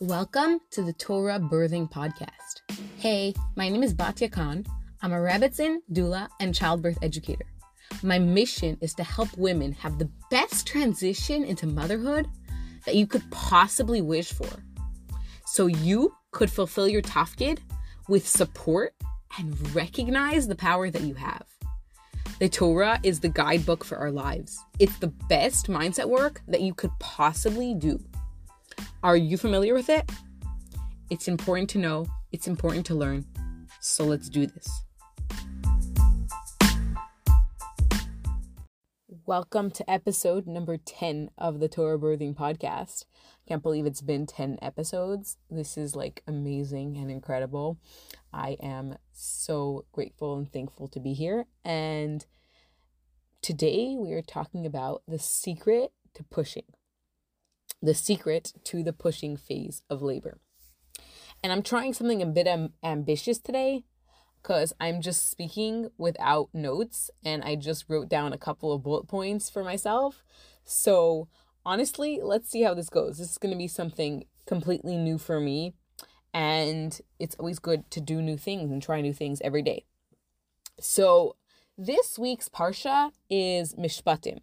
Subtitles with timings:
[0.00, 2.60] Welcome to the Torah Birthing Podcast.
[2.98, 4.64] Hey, my name is Batya Khan.
[5.02, 7.46] I'm a Rebbetzin, doula, and childbirth educator.
[8.04, 12.28] My mission is to help women have the best transition into motherhood
[12.86, 14.46] that you could possibly wish for.
[15.46, 17.58] So you could fulfill your tafkid
[18.08, 18.94] with support
[19.36, 21.42] and recognize the power that you have.
[22.38, 24.64] The Torah is the guidebook for our lives.
[24.78, 27.98] It's the best mindset work that you could possibly do.
[29.02, 30.10] Are you familiar with it?
[31.10, 33.24] It's important to know, it's important to learn.
[33.80, 34.68] So let's do this.
[39.28, 43.04] Welcome to episode number 10 of the Torah Birthing Podcast.
[43.46, 45.36] Can't believe it's been 10 episodes.
[45.50, 47.78] This is like amazing and incredible.
[48.32, 51.44] I am so grateful and thankful to be here.
[51.62, 52.24] And
[53.42, 56.64] today we are talking about the secret to pushing,
[57.82, 60.38] the secret to the pushing phase of labor.
[61.42, 63.84] And I'm trying something a bit am- ambitious today
[64.42, 69.06] because I'm just speaking without notes and I just wrote down a couple of bullet
[69.06, 70.24] points for myself.
[70.64, 71.28] So,
[71.64, 73.18] honestly, let's see how this goes.
[73.18, 75.74] This is going to be something completely new for me
[76.34, 79.84] and it's always good to do new things and try new things every day.
[80.80, 81.36] So,
[81.76, 84.40] this week's Parsha is Mishpatim.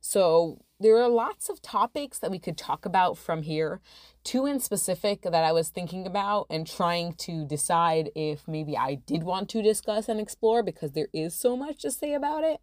[0.00, 3.80] So, there are lots of topics that we could talk about from here.
[4.24, 8.96] Two in specific that I was thinking about and trying to decide if maybe I
[8.96, 12.60] did want to discuss and explore because there is so much to say about it.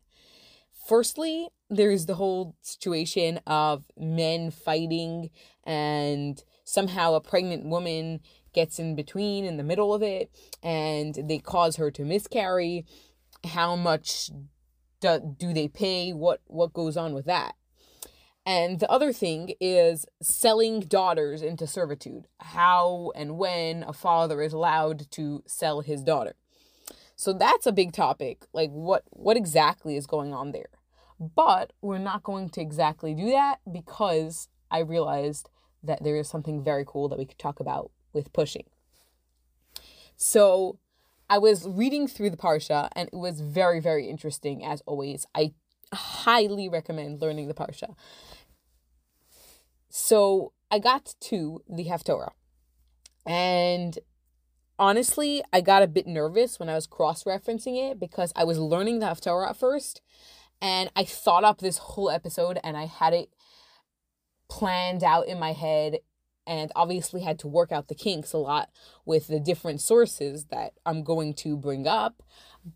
[0.87, 5.29] Firstly, there's the whole situation of men fighting
[5.63, 8.19] and somehow a pregnant woman
[8.53, 10.29] gets in between in the middle of it
[10.61, 12.85] and they cause her to miscarry
[13.43, 14.29] how much
[15.03, 16.11] do, do they pay?
[16.11, 17.55] What what goes on with that?
[18.45, 22.27] And the other thing is selling daughters into servitude.
[22.39, 26.35] How and when a father is allowed to sell his daughter.
[27.15, 28.45] So that's a big topic.
[28.53, 30.69] Like what what exactly is going on there?
[31.19, 35.49] But we're not going to exactly do that because i realized
[35.83, 38.65] that there is something very cool that we could talk about with pushing.
[40.15, 40.79] So
[41.33, 45.25] I was reading through the Parsha and it was very, very interesting as always.
[45.33, 45.53] I
[45.91, 47.95] highly recommend learning the Parsha.
[49.89, 52.33] So I got to the Haftorah.
[53.25, 53.97] And
[54.77, 58.59] honestly, I got a bit nervous when I was cross referencing it because I was
[58.59, 60.01] learning the Haftorah at first.
[60.61, 63.29] And I thought up this whole episode and I had it
[64.51, 65.97] planned out in my head
[66.45, 68.69] and obviously had to work out the kinks a lot
[69.05, 72.21] with the different sources that I'm going to bring up.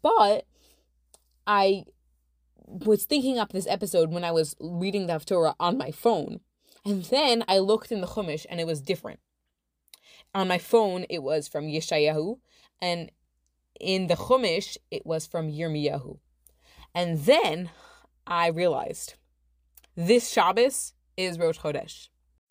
[0.02, 0.46] But
[1.46, 1.86] I
[2.66, 6.42] was thinking up this episode when I was reading the Haftorah on my phone.
[6.86, 9.20] And then I looked in the Chumash and it was different.
[10.34, 12.38] On my phone, it was from Yeshayahu,
[12.82, 13.12] and
[13.80, 16.20] in the Chumash, it was from Yirmiyahu.
[16.94, 17.70] And then
[18.26, 19.16] I realized
[19.96, 22.10] this Shabbos is Rosh Chodesh.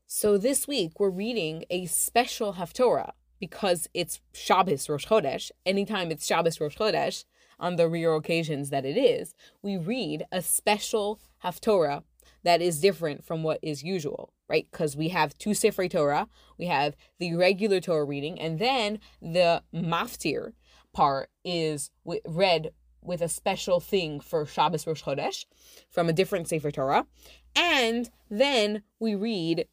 [0.09, 5.51] So this week we're reading a special Haftorah because it's Shabbos Rosh Chodesh.
[5.67, 7.25] Anytime it's Shabbos Rosh Chodesh,
[7.59, 12.05] on the rare occasions that it is, we read a special Haftorah
[12.45, 14.69] that is different from what is usual, right?
[14.71, 19.65] Because we have two Sifrei Torah, we have the regular Torah reading, and then the
[19.75, 20.53] Maftir
[20.93, 21.91] part is
[22.25, 22.71] read
[23.03, 25.47] with a special thing for Shabbos Rosh Chodesh
[25.91, 27.07] from a different Sefer Torah.
[27.57, 29.67] And then we read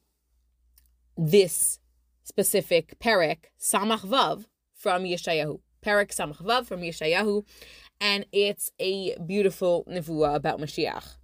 [1.18, 1.80] this
[2.24, 5.60] specific Perek Samach Vav from Yeshayahu.
[5.84, 7.46] Perek Samach Vav from Yeshayahu,
[8.00, 11.16] and it's a beautiful nevuah about Mashiach.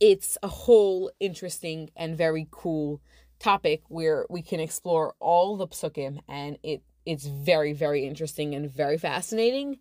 [0.00, 3.00] It's a whole interesting and very cool
[3.38, 8.70] topic where we can explore all the psukim, and it it's very very interesting and
[8.70, 9.78] very fascinating.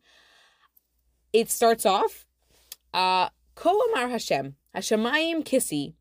[1.33, 2.25] It starts off,
[2.93, 5.93] uh, Ko Amar Hashem Hashemayim Kisi,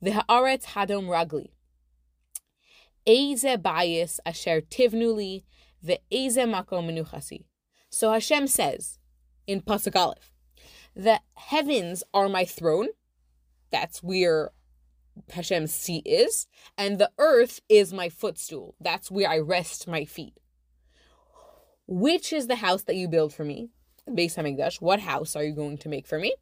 [0.00, 1.50] the Haaretz Hadom Ragli.
[3.06, 5.44] Eze bayis asher tivnuli
[5.84, 7.44] ve'eze makom menuchasi.
[7.90, 8.98] So Hashem says
[9.46, 10.32] in Pasuk Aleph,
[10.94, 12.88] the heavens are my throne.
[13.70, 14.50] That's where
[15.30, 16.46] Hashem's seat is,
[16.76, 18.74] and the earth is my footstool.
[18.80, 20.34] That's where I rest my feet.
[21.86, 23.70] Which is the house that you build for me?
[24.08, 24.80] Beis Hamikdash.
[24.80, 26.34] What house are you going to make for me?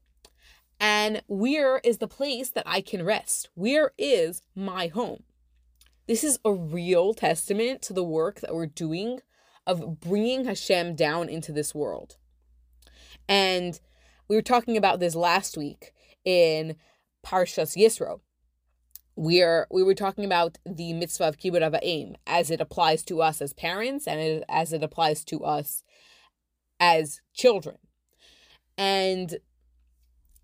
[0.78, 3.50] And where is the place that I can rest?
[3.54, 5.24] Where is my home?
[6.10, 9.20] This is a real testament to the work that we're doing
[9.64, 12.16] of bringing Hashem down into this world.
[13.28, 13.78] And
[14.26, 15.92] we were talking about this last week
[16.24, 16.74] in
[17.24, 18.22] Parshas Yisro,
[19.14, 23.22] we are we were talking about the mitzvah of kibbud aim as it applies to
[23.22, 25.84] us as parents and as it applies to us
[26.80, 27.78] as children.
[28.76, 29.38] And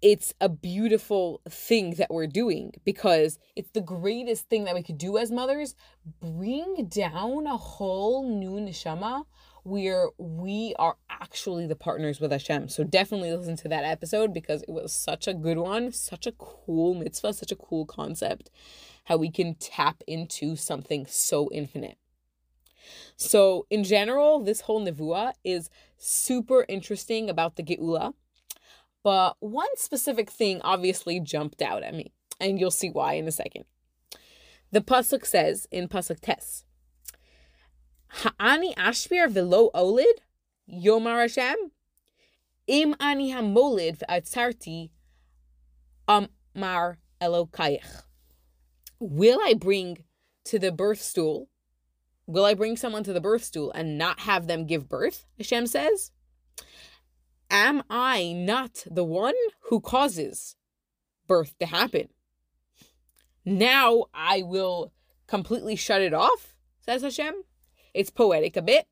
[0.06, 4.98] it's a beautiful thing that we're doing because it's the greatest thing that we could
[4.98, 5.74] do as mothers.
[6.20, 9.24] Bring down a whole new neshama
[9.64, 12.68] where we are actually the partners with Hashem.
[12.68, 16.32] So definitely listen to that episode because it was such a good one, such a
[16.38, 18.48] cool mitzvah, such a cool concept,
[19.06, 21.98] how we can tap into something so infinite.
[23.16, 25.68] So, in general, this whole nevuah is
[25.98, 28.14] super interesting about the Geula.
[29.06, 33.30] But one specific thing obviously jumped out at me, and you'll see why in a
[33.30, 33.64] second.
[34.72, 36.64] The pasuk says in pasuk tes,
[38.08, 40.22] "Ha'ani ashbir velo olid,
[40.68, 41.70] yomar Hashem,
[42.66, 44.90] im ani hamolid v'atzarti
[46.08, 48.02] amar elokayich."
[48.98, 50.02] Will I bring
[50.46, 51.48] to the birth stool?
[52.26, 55.26] Will I bring someone to the birth stool and not have them give birth?
[55.38, 56.10] Hashem says.
[57.50, 59.34] Am I not the one
[59.69, 60.56] who causes
[61.26, 62.08] birth to happen?
[63.44, 64.93] Now I will
[65.26, 67.34] completely shut it off, says Hashem.
[67.94, 68.87] It's poetic a bit,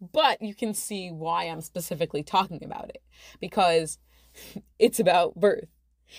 [0.00, 3.02] but you can see why I'm specifically talking about it
[3.40, 3.98] because
[4.78, 5.68] it's about birth,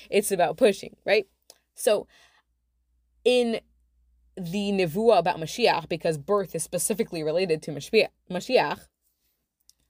[0.10, 1.28] it's about pushing, right?
[1.76, 2.08] So,
[3.24, 3.60] in
[4.36, 8.80] the nevuah about Mashiach, because birth is specifically related to Mashiach,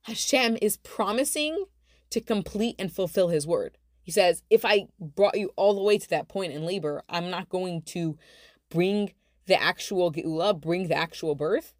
[0.04, 1.66] Hashem is promising
[2.12, 3.78] to complete and fulfill his word.
[4.04, 7.30] He says, If I brought you all the way to that point in labor, I'm
[7.30, 8.18] not going to
[8.70, 9.14] bring
[9.48, 11.74] the actual geula, bring the actual birth.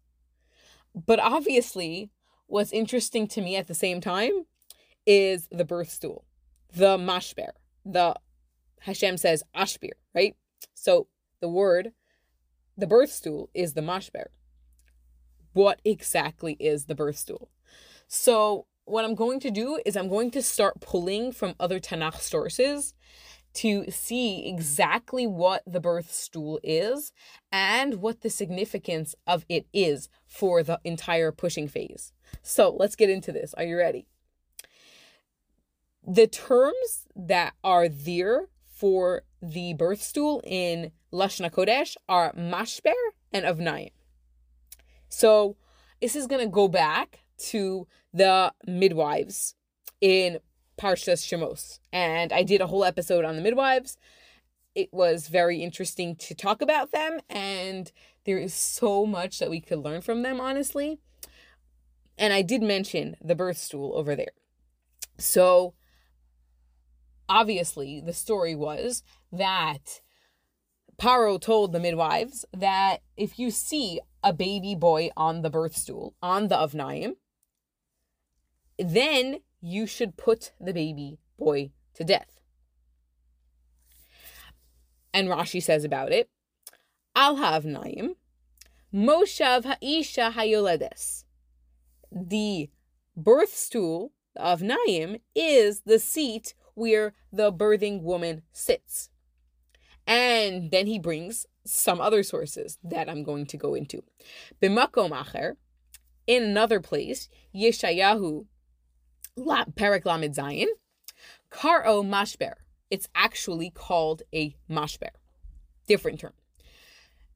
[0.94, 2.10] But obviously,
[2.46, 4.44] what's interesting to me at the same time
[5.06, 6.24] is the birth stool,
[6.74, 7.50] the mashber,
[7.84, 8.14] the
[8.80, 10.36] Hashem says ashbir, right?
[10.74, 11.08] So
[11.40, 11.92] the word,
[12.76, 14.26] the birth stool is the mashber.
[15.52, 17.50] What exactly is the birth stool?
[18.06, 22.20] So what I'm going to do is I'm going to start pulling from other Tanakh
[22.20, 22.92] sources
[23.54, 27.10] to see exactly what the birth stool is
[27.50, 32.12] and what the significance of it is for the entire pushing phase.
[32.42, 33.54] So let's get into this.
[33.54, 34.08] Are you ready?
[36.06, 42.92] The terms that are there for the birth stool in Lashna Kodesh are mashber
[43.32, 43.92] and avnayim.
[45.08, 45.56] So
[46.02, 49.54] this is going to go back to the midwives
[50.00, 50.38] in
[50.78, 51.78] Parshas Shemos.
[51.92, 53.96] And I did a whole episode on the midwives.
[54.74, 57.92] It was very interesting to talk about them, and
[58.24, 60.98] there is so much that we could learn from them, honestly.
[62.16, 64.32] And I did mention the birth stool over there.
[65.18, 65.74] So,
[67.28, 70.00] obviously, the story was that
[70.98, 76.14] Paro told the midwives that if you see a baby boy on the birth stool,
[76.22, 77.14] on the Avnaim,
[78.82, 82.40] then you should put the baby boy to death.
[85.14, 86.30] And Rashi says about it,
[87.14, 88.16] Al Havnaim,
[88.92, 91.24] Moshav Ha'isha Hayoledes.
[92.10, 92.70] The
[93.16, 99.10] birth stool avnaim is the seat where the birthing woman sits.
[100.06, 104.02] And then he brings some other sources that I'm going to go into.
[104.60, 105.56] B'makom acher,
[106.26, 108.46] in another place, Yeshayahu
[109.36, 110.66] Perak Lamed Zayin,
[111.50, 112.54] Karo Mashber.
[112.90, 115.10] It's actually called a mashber.
[115.86, 116.34] Different term.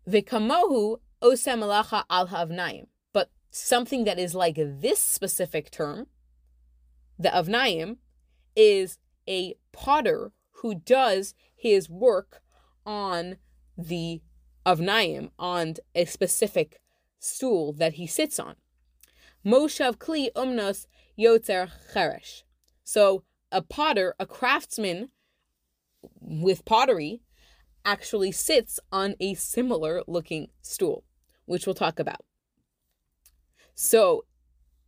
[0.09, 2.87] Vikamohu osemalacha al havnaim.
[3.13, 6.09] But something that is like this specific term,
[7.19, 7.97] the avnaim,
[8.55, 12.43] is a potter who does his work
[12.85, 13.37] on
[13.79, 14.21] the
[14.67, 16.81] avnaim, on a specific
[17.19, 18.57] stool that he sits on.
[19.45, 20.87] Moshav kli umnos
[21.19, 22.43] yotzer cheresh.
[22.85, 25.11] So a potter, a craftsman
[26.21, 27.23] with pottery,
[27.85, 31.05] actually sits on a similar looking stool,
[31.45, 32.25] which we'll talk about.
[33.75, 34.25] So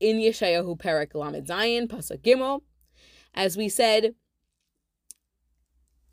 [0.00, 2.62] in Yeshayahu Perek Lamed Zayin, Pasuk Gimel,
[3.34, 4.14] as we said,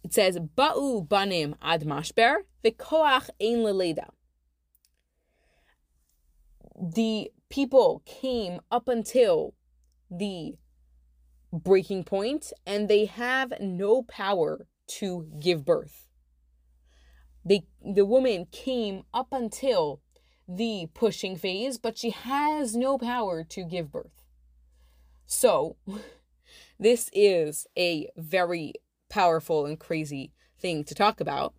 [0.03, 4.09] it says, Ba'u banim ad mashber, v'koach ein leleda.
[6.79, 9.55] The people came up until
[10.17, 10.55] the
[11.51, 16.07] breaking point and they have no power to give birth.
[17.43, 20.01] They, the woman came up until
[20.47, 24.23] the pushing phase, but she has no power to give birth.
[25.25, 25.77] So,
[26.79, 28.73] this is a very
[29.09, 31.53] powerful and crazy thing to talk about.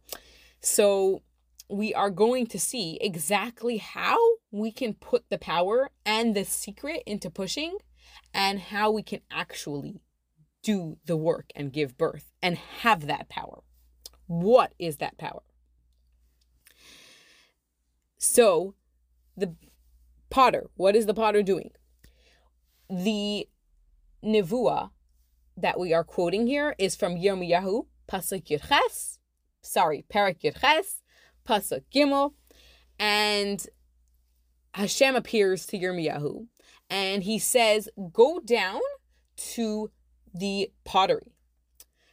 [0.61, 1.23] So,
[1.69, 4.17] we are going to see exactly how
[4.53, 7.79] we can put the power and the secret into pushing
[8.33, 10.01] and how we can actually
[10.63, 13.63] do the work and give birth and have that power.
[14.27, 15.43] What is that power?
[18.19, 18.75] So,
[19.37, 19.55] the
[20.31, 21.71] potter, what is the potter doing?
[22.91, 23.49] The
[24.25, 24.91] nevuah
[25.57, 29.19] that we are quoting here is from Yirmiyahu, Pasuk Yudches,
[29.63, 31.03] sorry, Parak Yudches,
[31.47, 32.33] Pasuk Gimel,
[32.99, 33.67] and
[34.75, 36.47] Hashem appears to Yirmiyahu,
[36.91, 38.81] and he says, "Go down
[39.55, 39.91] to
[40.35, 41.33] the pottery."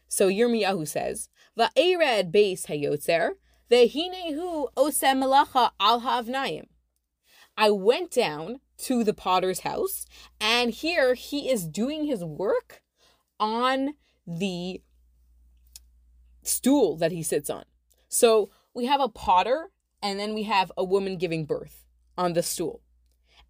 [0.08, 3.32] So Yirmiyahu says, "Va'ered beis hayotzer,
[3.70, 6.68] vehinehu osem melacha al havnayim."
[7.58, 10.06] I went down to the potter's house,
[10.40, 12.84] and here he is doing his work
[13.40, 13.96] on
[14.28, 14.82] the
[16.44, 17.66] stool that he sits on.
[18.08, 21.86] So we have a potter, and then we have a woman giving birth
[22.18, 22.83] on the stool.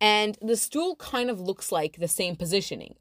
[0.04, 2.96] And the stool kind of looks like the same positioning.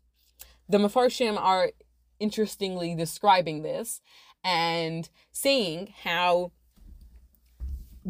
[0.68, 1.72] The Mefarshim are
[2.20, 4.00] interestingly describing this
[4.44, 6.52] and saying how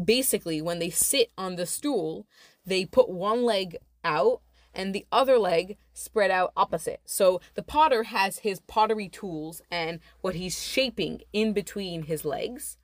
[0.05, 2.27] basically when they sit on the stool,
[2.67, 4.41] they put one leg out
[4.75, 7.01] and the other leg spread out opposite.
[7.03, 12.77] So the potter has his pottery tools and what he's shaping in between his legs.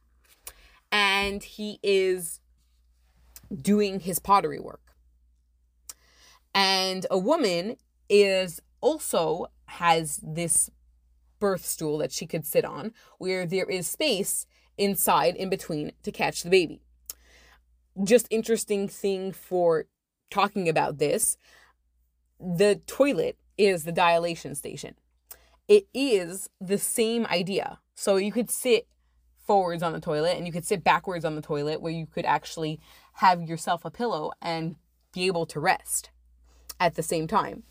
[0.92, 2.40] And he is
[3.62, 4.89] doing his pottery work.
[6.60, 7.78] And a woman
[8.10, 10.70] is also has this
[11.40, 14.46] birth stool that she could sit on where there is space
[14.78, 16.82] inside in between to catch the baby.
[18.04, 19.86] Just interesting thing for
[20.30, 21.38] talking about this.
[22.42, 24.96] The toilet is the dilation station.
[25.70, 27.80] It is the same idea.
[27.96, 28.86] So you could sit
[29.38, 32.26] forwards on the toilet and you could sit backwards on the toilet where you could
[32.26, 32.82] actually
[33.14, 34.76] have yourself a pillow and
[35.14, 36.10] be able to rest
[36.80, 37.64] at the same time.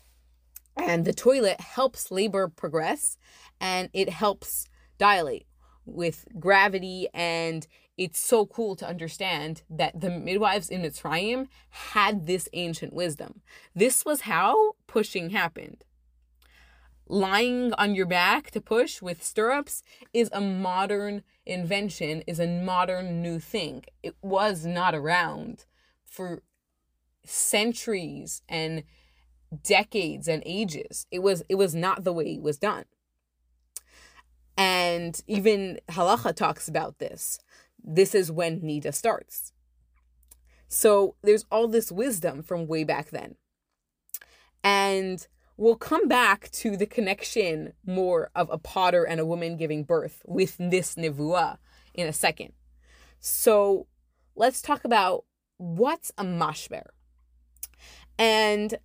[0.77, 3.17] And the toilet helps labor progress
[3.59, 5.45] and it helps dilate
[5.85, 12.47] with gravity and it's so cool to understand that the midwives in Mitzrayim had this
[12.53, 13.41] ancient wisdom.
[13.75, 15.83] This was how pushing happened.
[17.05, 23.21] Lying on your back to push with stirrups is a modern invention, is a modern
[23.21, 23.83] new thing.
[24.01, 25.65] It was not around
[26.05, 26.43] for
[27.29, 28.83] centuries and
[29.63, 31.05] decades and ages.
[31.11, 32.85] It was it was not the way it was done.
[34.57, 37.39] And even halacha talks about this.
[37.81, 39.53] This is when nida starts.
[40.67, 43.35] So there's all this wisdom from way back then.
[44.63, 49.83] And we'll come back to the connection more of a potter and a woman giving
[49.83, 51.57] birth with this nevuah
[51.93, 52.53] in a second.
[53.19, 53.87] So
[54.35, 55.25] let's talk about
[55.57, 56.87] what's a mashber.
[58.19, 58.77] And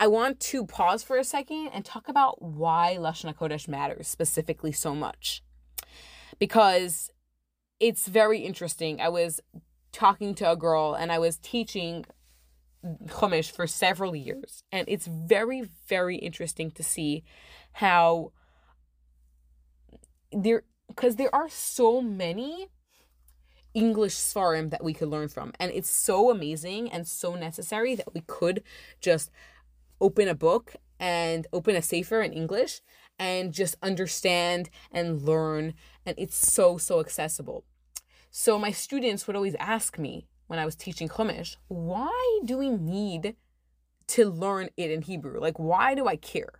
[0.00, 4.72] I want to pause for a second and talk about why Lashon HaKodesh matters specifically
[4.72, 5.42] so much.
[6.38, 7.10] Because
[7.78, 8.98] it's very interesting.
[9.00, 9.40] I was
[9.92, 12.06] talking to a girl and I was teaching
[13.08, 14.64] Chumash for several years.
[14.72, 17.22] And it's very, very interesting to see
[17.72, 18.32] how
[20.32, 22.68] there, because there are so many
[23.74, 25.52] English svarim that we could learn from.
[25.58, 28.62] And it's so amazing and so necessary that we could
[29.00, 29.30] just
[30.00, 32.80] open a book and open a sefer in English
[33.18, 35.74] and just understand and learn.
[36.04, 37.64] And it's so, so accessible.
[38.30, 42.70] So my students would always ask me when I was teaching Chumash, why do we
[42.70, 43.36] need
[44.08, 45.40] to learn it in Hebrew?
[45.40, 46.59] Like, why do I care?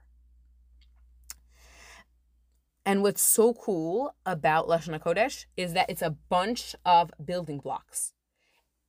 [2.90, 8.14] And what's so cool about Lashon HaKodesh is that it's a bunch of building blocks.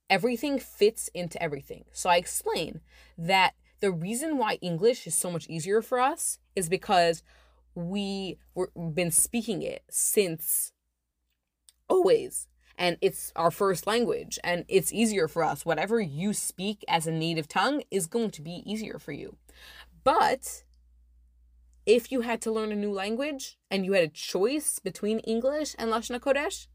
[0.10, 1.86] Everything fits into everything.
[1.92, 2.82] So I explain
[3.16, 7.22] that the reason why English is so much easier for us is because
[7.76, 10.74] we were been speaking it since
[11.88, 12.48] always
[12.80, 17.12] and it's our first language and it's easier for us whatever you speak as a
[17.12, 19.38] native tongue is going to be easier for you
[20.04, 20.64] but
[21.92, 25.76] if you had to learn a new language and you had a choice between English
[25.78, 26.68] and Lashon HaKodesh,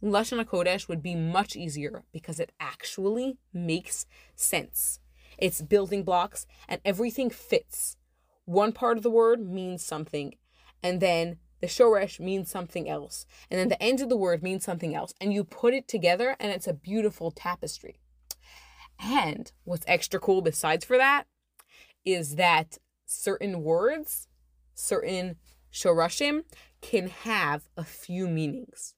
[0.00, 4.06] Lashon HaKodesh would be much easier because it actually makes
[4.36, 5.00] sense.
[5.38, 7.96] It's building blocks and everything fits.
[8.44, 10.36] One part of the word means something,
[10.84, 14.64] and then the shoresh means something else, and then the end of the word means
[14.64, 17.96] something else, and you put it together, and it's a beautiful tapestry.
[19.00, 21.24] And what's extra cool besides for that
[22.04, 24.28] is that certain words,
[24.74, 25.36] certain
[25.72, 26.42] shorashim,
[26.80, 28.94] can have a few meanings.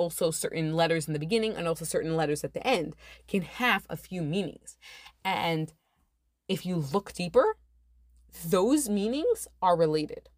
[0.00, 2.96] also certain letters in the beginning and also certain letters at the end
[3.28, 4.78] can have a few meanings.
[5.24, 5.74] And
[6.48, 7.56] if you look deeper,
[8.48, 10.30] those meanings are related.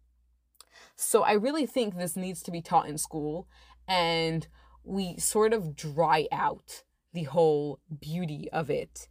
[0.97, 3.47] So I really think this needs to be taught in school
[3.87, 4.47] and
[4.83, 6.83] we sort of dry out
[7.13, 9.07] the whole beauty of it.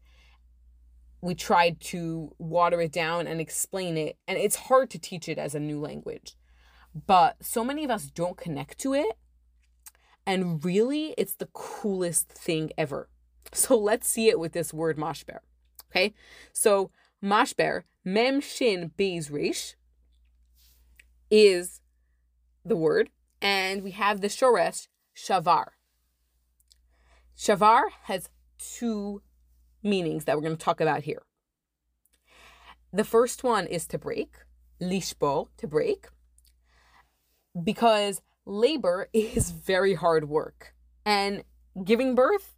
[1.23, 5.39] We tried to water it down and explain it, and it's hard to teach it
[5.39, 6.37] as a new language.
[7.07, 9.17] But so many of us don't connect to it,
[10.27, 13.09] and really, it's the coolest thing ever.
[13.53, 15.39] So let's see it with this word mashber.
[15.91, 16.13] Okay,
[16.53, 16.91] so
[17.23, 19.75] mashber, mem shin beis resh,
[21.31, 21.81] is
[22.65, 23.11] the word,
[23.41, 25.69] and we have the shoresh shavar.
[27.37, 29.23] Shavar has two
[29.83, 31.23] meanings that we're going to talk about here.
[32.93, 34.35] The first one is to break,
[34.81, 36.09] lishbo, to break,
[37.63, 40.75] because labor is very hard work.
[41.05, 41.45] And
[41.85, 42.55] giving birth,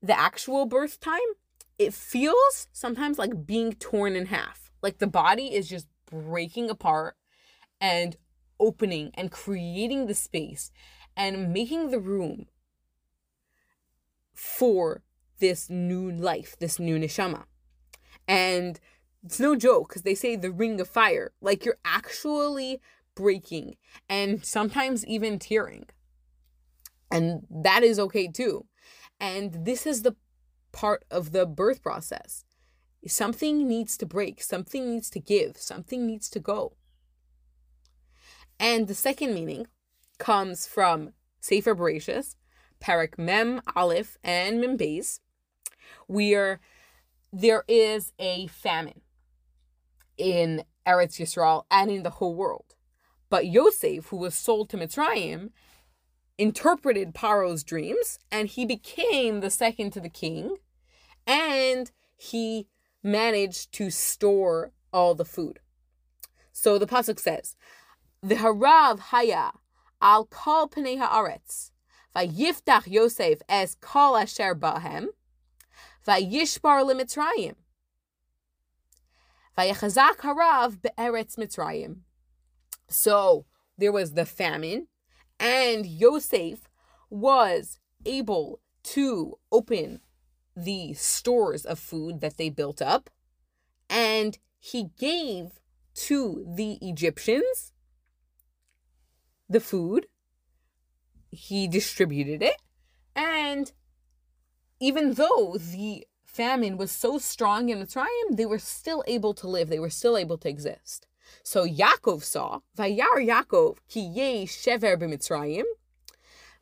[0.00, 1.20] the actual birth time,
[1.78, 4.70] it feels sometimes like being torn in half.
[4.82, 7.16] Like the body is just breaking apart
[7.80, 8.16] and
[8.58, 10.70] opening and creating the space
[11.16, 12.46] and making the room
[14.34, 15.02] for
[15.42, 17.42] this new life, this new neshama.
[18.28, 18.78] And
[19.24, 21.32] it's no joke because they say the ring of fire.
[21.40, 22.80] Like you're actually
[23.16, 23.74] breaking
[24.08, 25.86] and sometimes even tearing.
[27.10, 28.66] And that is okay too.
[29.18, 30.14] And this is the
[30.70, 32.44] part of the birth process.
[33.04, 36.76] Something needs to break, something needs to give, something needs to go.
[38.60, 39.66] And the second meaning
[40.18, 42.36] comes from Sefer Bereshis,
[42.80, 45.18] Parak Mem Aleph and Mem Beis,
[46.12, 46.60] where
[47.32, 49.00] there is a famine
[50.18, 52.74] in Eretz Yisrael and in the whole world.
[53.30, 55.50] But Yosef, who was sold to Mitzrayim,
[56.36, 60.56] interpreted Paro's dreams and he became the second to the king
[61.26, 62.68] and he
[63.02, 65.60] managed to store all the food.
[66.52, 67.56] So the pasuk says,
[68.22, 69.52] "The harav haya
[70.00, 71.70] al kol pnei haaretz,
[72.14, 75.06] vayiftach Yosef es kol asher bahem,
[76.06, 77.54] vayishbar limitzrayim,
[79.56, 82.00] vayachazak harav be'eretz Mitzrayim."
[82.88, 83.46] So
[83.78, 84.88] there was the famine,
[85.38, 86.68] and Yosef
[87.10, 90.00] was able to open
[90.56, 93.08] the stores of food that they built up,
[93.88, 95.60] and he gave
[95.94, 97.72] to the Egyptians
[99.48, 100.06] the food.
[101.30, 102.60] He distributed it,
[103.14, 103.72] and
[104.82, 109.68] even though the famine was so strong in Mitzrayim, they were still able to live.
[109.68, 111.06] They were still able to exist.
[111.44, 115.62] So Yaakov saw, Vayar Yaakov ki ye shever b'Mitzrayim,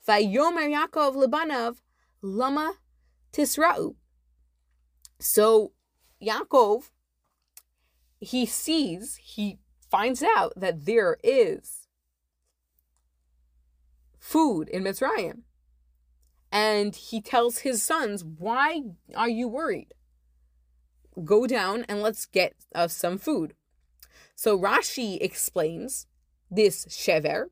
[0.07, 1.77] Vayomer Yaakov lebanav
[2.21, 2.75] lama
[3.33, 3.95] tisra'u.
[5.19, 5.73] So
[6.23, 6.91] Yaakov,
[8.21, 11.89] he sees, he finds out that there is
[14.19, 15.45] food in Mitzrayim.
[16.53, 18.83] And he tells his sons, Why
[19.15, 19.95] are you worried?
[21.25, 23.55] Go down and let's get us some food.
[24.35, 26.07] So Rashi explains
[26.51, 27.47] this shever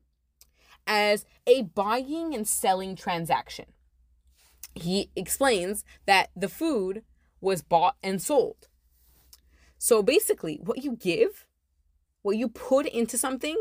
[0.87, 3.65] as a buying and selling transaction.
[4.73, 7.03] He explains that the food
[7.41, 8.67] was bought and sold.
[9.77, 11.45] So basically, what you give,
[12.21, 13.55] what you put into something,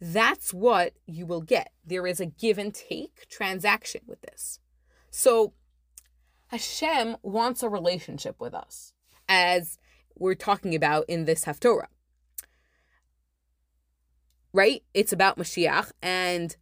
[0.00, 1.72] that's what you will get.
[1.84, 4.60] There is a give and take transaction with this.
[5.10, 5.52] So
[6.48, 8.92] Hashem wants a relationship with us,
[9.28, 9.78] as
[10.16, 11.88] we're talking about in this Haftorah
[14.52, 14.82] right?
[14.94, 16.56] It's about Mashiach and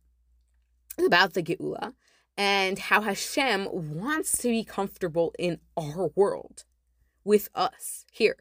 [0.99, 1.95] about the Geula
[2.37, 6.65] and how Hashem wants to be comfortable in our world
[7.25, 8.37] with us here.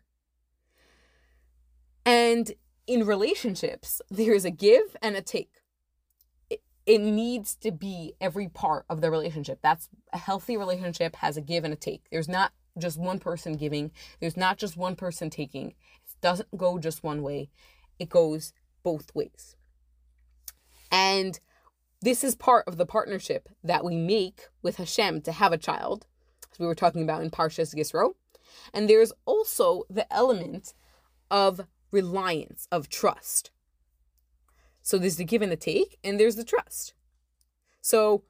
[2.06, 2.52] And
[2.88, 5.62] in relationships, there's a give and a take.
[6.86, 9.60] It, needs to be every part of the relationship.
[9.62, 12.04] That's a healthy relationship has a give and a take.
[12.12, 15.70] There's not just one person giving, there's not just one person taking.
[15.70, 17.50] It doesn't go just one way,
[18.00, 19.56] it goes both ways.
[20.92, 21.40] And
[22.02, 26.06] this is part of the partnership that we make with Hashem to have a child,
[26.52, 28.14] as we were talking about in Parshas Yisro.
[28.74, 30.74] And there's also the element
[31.32, 33.52] of reliance, of trust.
[34.86, 36.94] So there's the give and the take, and there's the trust.
[37.82, 38.24] So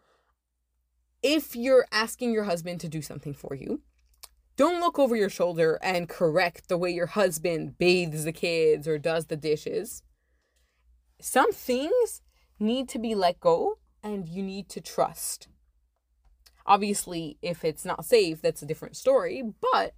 [1.22, 3.82] if you're asking your husband to do something for you,
[4.56, 8.98] don't look over your shoulder and correct the way your husband bathes the kids or
[8.98, 10.02] does the dishes
[11.20, 12.22] some things
[12.60, 15.48] need to be let go and you need to trust.
[16.65, 19.94] Obviously, if it's not safe, that's a different story, but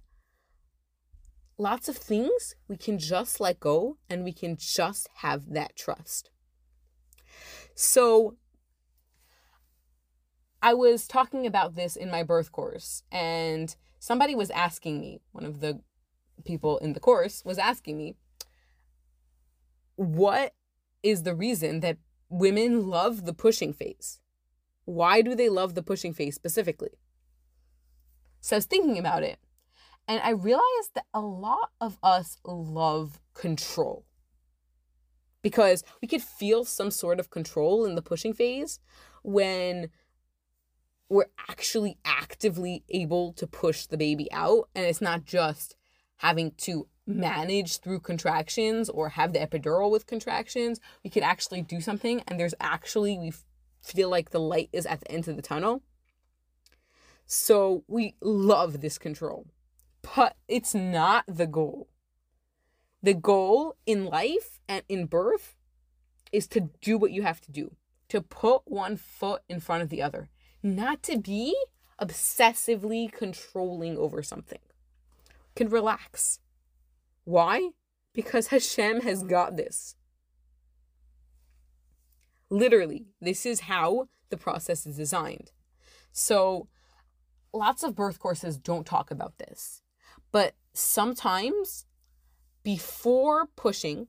[1.56, 6.30] lots of things we can just let go and we can just have that trust.
[7.80, 8.34] So,
[10.60, 15.44] I was talking about this in my birth course, and somebody was asking me, one
[15.44, 15.80] of the
[16.44, 18.16] people in the course was asking me,
[19.94, 20.54] what
[21.04, 24.18] is the reason that women love the pushing phase?
[24.84, 26.98] Why do they love the pushing phase specifically?
[28.40, 29.38] So I was thinking about it,
[30.08, 34.07] and I realized that a lot of us love control
[35.42, 38.80] because we could feel some sort of control in the pushing phase
[39.22, 39.88] when
[41.08, 44.68] we're actually actively able to push the baby out.
[44.74, 45.76] And it's not just
[46.16, 50.80] having to manage through contractions or have the epidural with contractions.
[51.02, 53.32] We could actually do something and there's actually we
[53.80, 55.82] feel like the light is at the end of the tunnel.
[57.24, 59.46] So we love this control
[60.14, 61.88] but it's not the goal
[63.02, 65.56] the goal in life and in birth
[66.32, 67.76] is to do what you have to do
[68.08, 70.28] to put one foot in front of the other
[70.62, 71.56] not to be
[72.00, 74.60] obsessively controlling over something.
[75.56, 76.40] Can relax.
[77.24, 77.70] Why?
[78.12, 79.96] Because Hashem has got this.
[82.50, 85.50] Literally, this is how the process is designed.
[86.12, 86.68] So,
[87.52, 89.82] lots of birth courses don't talk about this.
[90.32, 91.86] But sometimes,
[92.62, 94.08] before pushing,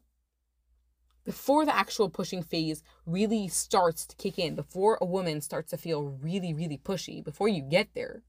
[1.24, 5.78] before the actual pushing phase really starts to kick in, before a woman starts to
[5.78, 8.24] feel really, really pushy, before you get there,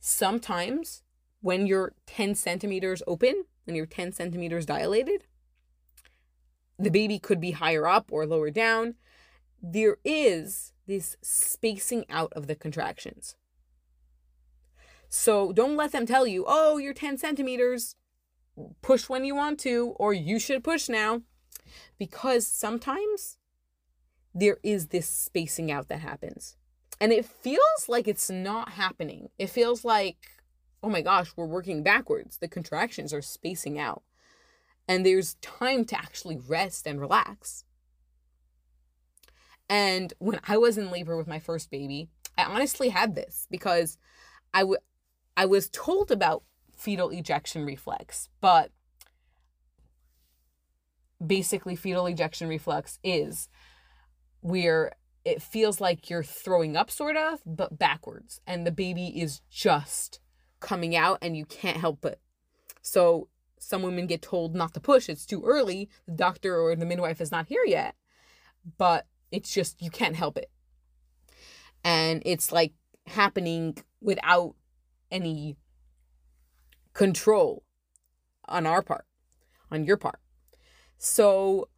[0.00, 1.02] sometimes
[1.40, 5.24] when you're 10 centimeters open and you're 10 centimeters dilated,
[6.78, 8.94] the baby could be higher up or lower down.
[9.62, 13.36] There is this spacing out of the contractions.
[15.08, 17.96] So don't let them tell you, oh, you're 10 centimeters,
[18.82, 21.22] push when you want to, or you should push now
[21.98, 23.38] because sometimes
[24.34, 26.56] there is this spacing out that happens.
[27.00, 29.28] And it feels like it's not happening.
[29.38, 30.16] It feels like,
[30.82, 32.38] oh my gosh, we're working backwards.
[32.38, 34.02] The contractions are spacing out.
[34.88, 37.64] And there's time to actually rest and relax.
[39.68, 43.98] And when I was in labor with my first baby, I honestly had this because
[44.54, 44.64] I,
[45.44, 46.44] was told about
[46.76, 48.70] fetal ejection reflex, but
[51.24, 53.48] basically fetal ejection reflex is
[54.40, 54.92] where
[55.24, 60.20] it feels like you're throwing up sort of but backwards and the baby is just
[60.60, 62.20] coming out and you can't help it
[62.82, 66.84] so some women get told not to push it's too early the doctor or the
[66.84, 67.94] midwife is not here yet
[68.78, 70.50] but it's just you can't help it.
[71.84, 72.72] And it's like
[73.06, 74.54] happening without
[75.10, 75.56] any
[76.96, 77.62] control
[78.46, 79.04] on our part
[79.70, 80.20] on your part
[80.98, 81.68] so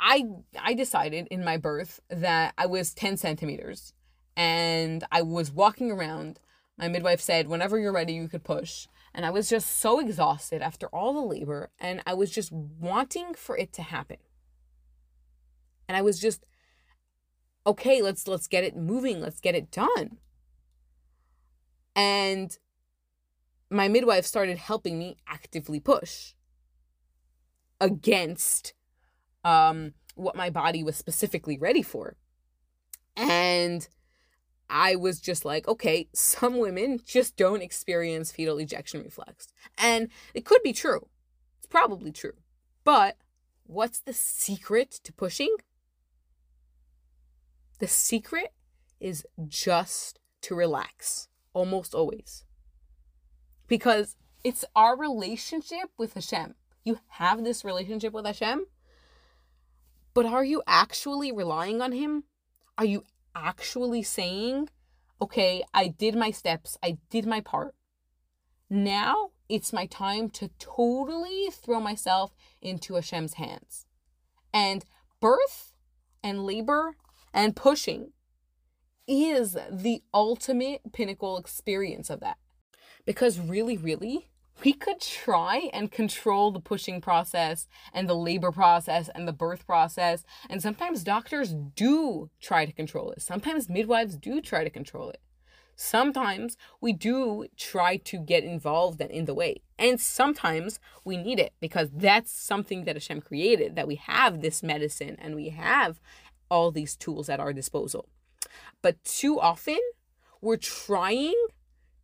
[0.00, 0.24] I
[0.58, 3.92] I decided in my birth that I was 10 centimeters
[4.36, 6.40] and I was walking around.
[6.78, 8.86] My midwife said, whenever you're ready, you could push.
[9.12, 13.34] And I was just so exhausted after all the labor and I was just wanting
[13.34, 14.16] for it to happen.
[15.86, 16.46] And I was just
[17.66, 20.16] okay, let's let's get it moving, let's get it done.
[21.94, 22.56] And
[23.70, 26.34] my midwife started helping me actively push
[27.80, 28.74] against
[29.44, 32.16] um, what my body was specifically ready for.
[33.16, 33.88] And
[34.68, 39.48] I was just like, okay, some women just don't experience fetal ejection reflex.
[39.78, 41.08] And it could be true.
[41.58, 42.34] It's probably true.
[42.84, 43.16] But
[43.64, 45.54] what's the secret to pushing?
[47.78, 48.52] The secret
[49.00, 52.44] is just to relax, almost always.
[53.70, 56.56] Because it's our relationship with Hashem.
[56.84, 58.66] You have this relationship with Hashem,
[60.12, 62.24] but are you actually relying on Him?
[62.76, 63.04] Are you
[63.34, 64.70] actually saying,
[65.22, 67.76] okay, I did my steps, I did my part.
[68.68, 73.86] Now it's my time to totally throw myself into Hashem's hands.
[74.52, 74.84] And
[75.20, 75.74] birth
[76.24, 76.96] and labor
[77.32, 78.12] and pushing
[79.06, 82.38] is the ultimate pinnacle experience of that.
[83.06, 84.30] Because really, really,
[84.64, 89.66] we could try and control the pushing process and the labor process and the birth
[89.66, 90.24] process.
[90.48, 93.22] And sometimes doctors do try to control it.
[93.22, 95.20] Sometimes midwives do try to control it.
[95.76, 99.62] Sometimes we do try to get involved and in the way.
[99.78, 104.62] And sometimes we need it because that's something that Hashem created, that we have this
[104.62, 105.98] medicine and we have
[106.50, 108.10] all these tools at our disposal.
[108.82, 109.78] But too often,
[110.42, 111.46] we're trying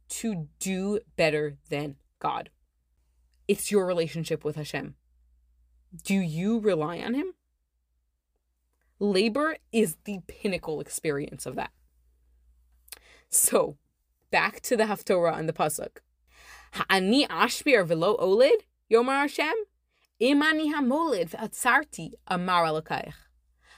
[0.08, 2.50] to do better than God.
[3.48, 4.94] It's your relationship with Hashem.
[6.02, 7.34] Do you rely on Him?
[8.98, 11.70] Labor is the pinnacle experience of that.
[13.28, 13.76] So,
[14.30, 15.98] back to the Haftorah and the Pasuk.
[16.72, 19.54] Ha'ani ashbir velo olid, Yomar Hashem,
[20.20, 22.82] imani hamolid v'atzarti, amar.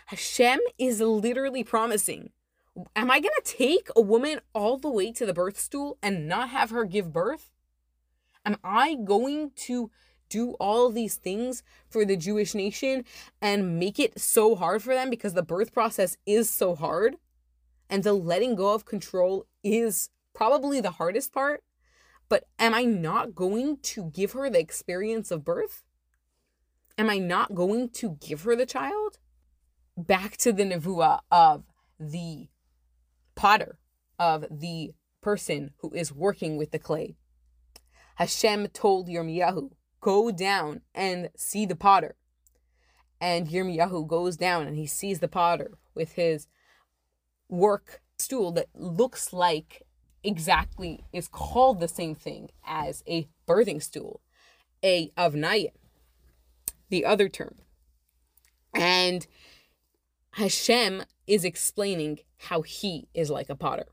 [0.07, 2.31] Hashem is literally promising,
[2.95, 6.29] am I going to take a woman all the way to the birth stool and
[6.29, 7.51] not have her give birth?
[8.45, 9.91] Am I going to
[10.29, 13.05] do all these things for the Jewish nation
[13.41, 17.17] and make it so hard for them because the birth process is so hard?
[17.91, 21.63] And the letting go of control is probably the hardest part.
[22.29, 25.83] But am I not going to give her the experience of birth?
[26.99, 29.19] Am I not going to give her the child?
[29.97, 31.65] Back to the nevuah of
[31.99, 32.49] the
[33.39, 33.79] potter,
[34.19, 37.15] of the person who is working with the clay.
[38.17, 39.71] Hashem told Yirmiyahu,
[40.01, 42.17] go down and see the potter.
[43.21, 46.49] And Yirmiyahu goes down and he sees the potter with his
[47.49, 49.83] work stool that looks like
[50.25, 54.21] exactly is called the same thing as a birthing stool,
[54.83, 55.71] a avnayim,
[56.89, 57.55] the other term.
[58.75, 59.29] And
[60.33, 63.87] Hashem is explaining how he is like a potter.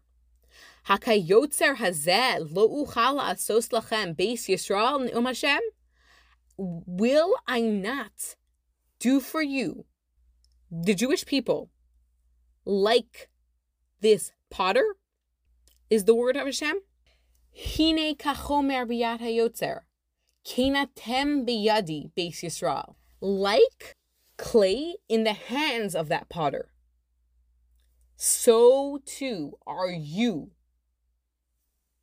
[0.87, 5.59] Hakayotzer hazeh lo uchal asos lachem beis Yisrael ne'um?
[6.57, 8.35] Will I not
[8.99, 9.85] do for you,
[10.71, 11.69] the Jewish people,
[12.63, 13.29] like
[13.99, 14.95] this potter?
[15.89, 16.79] Is the word of Hashem?
[17.51, 19.81] Hine kachomer biyat hayotzer,
[20.45, 22.95] kenatem biyadi beis Yisrael.
[23.21, 23.95] Like
[24.37, 26.69] clay in the hands of that potter,
[28.15, 30.51] so too are you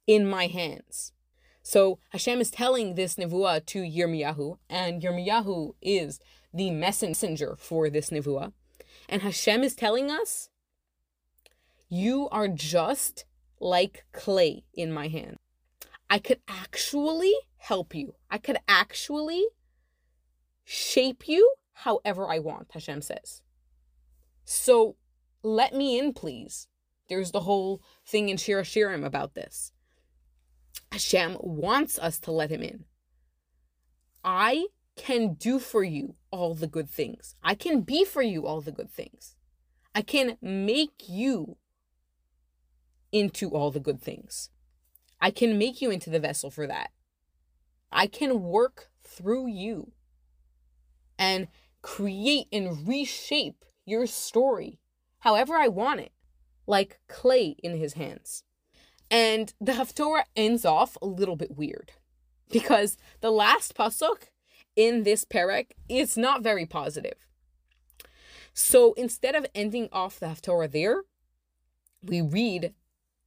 [0.07, 1.13] in my hands.
[1.63, 6.19] So Hashem is telling this nevuah to Yirmiyahu, and Yirmiyahu is
[6.53, 8.53] the messenger for this nevuah.
[9.09, 10.49] And Hashem is telling us,
[11.89, 13.25] you are just
[13.61, 15.37] like clay in my hand.
[16.11, 18.15] I could actually help you.
[18.31, 19.45] I could actually
[20.65, 23.43] shape you however I want, Hashem says.
[24.45, 24.97] So
[25.43, 26.69] let me in, please.
[27.09, 29.73] There's the whole thing in Shir Hashirim about this.
[30.91, 32.85] Hashem wants us to let him in.
[34.25, 37.35] I can do for you all the good things.
[37.43, 39.37] I can be for you all the good things.
[39.95, 41.57] I can make you
[43.11, 44.51] into all the good things.
[45.21, 46.91] I can make you into the vessel for that.
[47.91, 49.93] I can work through you
[51.19, 51.49] and
[51.83, 54.79] create and reshape your story
[55.23, 56.13] however I want it,
[56.67, 58.45] like clay in his hands.
[59.11, 61.93] And the Haftorah ends off a little bit weird
[62.51, 64.31] because the last pasuk
[64.75, 67.27] in this parak is not very positive.
[68.53, 71.03] So instead of ending off the Haftorah there,
[72.03, 72.75] we read,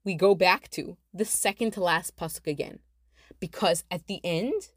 [0.03, 2.79] we go back to the second to last pasuk again,
[3.39, 4.69] because at the end,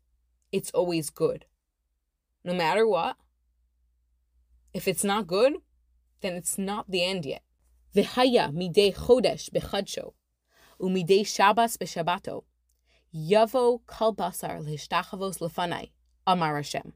[0.53, 1.47] it's always good.
[2.45, 3.17] No matter what,
[4.73, 5.55] if it's not good,
[6.21, 7.43] then it's not the end yet.
[7.95, 10.13] V'haya midei chodesh bechadsho,
[10.81, 12.45] umide Shabbos b'Shabato,
[13.15, 15.91] yavo kalbasar basar l'Fanai,
[16.27, 16.93] amar Hashem.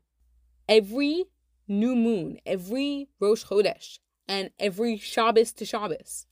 [0.69, 1.25] Every
[1.67, 6.27] new moon, every Rosh Chodesh, and every Shabbos to Shabbos,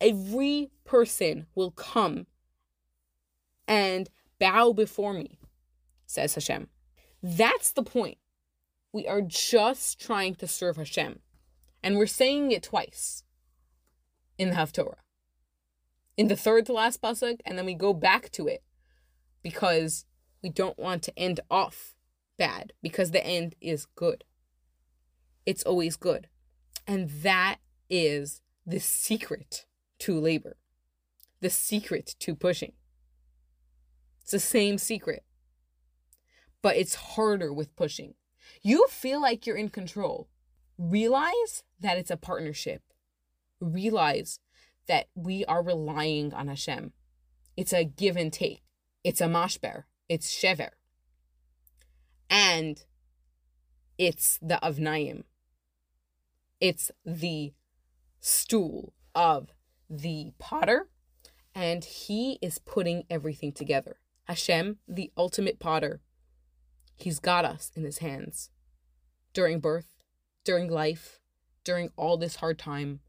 [0.00, 2.26] every person will come
[3.66, 5.38] and bow before me,
[6.06, 6.68] says Hashem.
[7.22, 8.18] That's the point.
[8.92, 11.20] We are just trying to serve Hashem.
[11.82, 13.24] And we're saying it twice
[14.38, 15.02] in the Haftorah
[16.16, 18.62] in the third to last pasuk, and then we go back to it
[19.42, 20.04] because
[20.42, 21.94] we don't want to end off
[22.38, 24.24] bad because the end is good.
[25.46, 26.28] It's always good.
[26.86, 29.66] And that is the secret
[30.00, 30.56] to labor,
[31.40, 32.72] the secret to pushing.
[34.20, 35.24] It's the same secret,
[36.60, 38.14] but it's harder with pushing.
[38.62, 40.28] You feel like you're in control.
[40.82, 42.82] Realize that it's a partnership.
[43.60, 44.40] Realize
[44.88, 46.92] that we are relying on Hashem.
[47.56, 48.62] It's a give and take.
[49.04, 49.84] It's a mashber.
[50.08, 50.70] It's shever.
[52.28, 52.82] And
[53.96, 55.22] it's the avnayim.
[56.60, 57.52] It's the
[58.20, 59.50] stool of
[59.88, 60.88] the potter,
[61.54, 64.00] and he is putting everything together.
[64.24, 66.00] Hashem, the ultimate potter,
[66.96, 68.50] he's got us in his hands
[69.32, 69.91] during birth,
[70.44, 71.20] during life,
[71.64, 73.00] during all this hard time,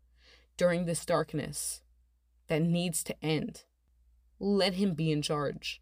[0.57, 1.81] during this darkness
[2.47, 3.63] that needs to end.
[4.39, 5.81] Let Him be in charge.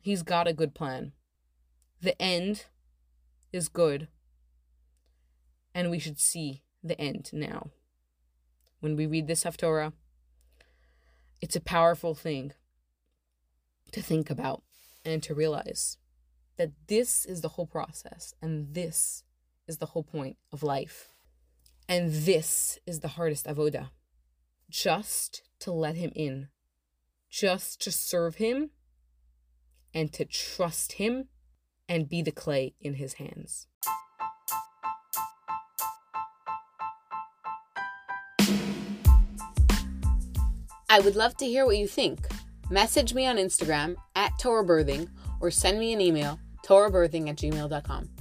[0.00, 1.12] He's got a good plan.
[2.02, 2.66] The end
[3.52, 4.08] is good,
[5.74, 7.70] and we should see the end now.
[8.80, 9.92] When we read this Haftorah,
[11.40, 12.52] it's a powerful thing
[13.92, 14.62] to think about
[15.04, 15.98] and to realize
[16.56, 19.24] that this is the whole process and this
[19.70, 21.08] is the whole point of life.
[21.88, 23.90] And this is the hardest avoda.
[24.68, 26.48] Just to let him in,
[27.30, 28.70] just to serve him
[29.94, 31.28] and to trust him
[31.88, 33.68] and be the clay in his hands.
[40.88, 42.26] I would love to hear what you think.
[42.70, 45.08] Message me on Instagram at Torah Birthing
[45.40, 48.19] or send me an email, torahbirthing at gmail.com.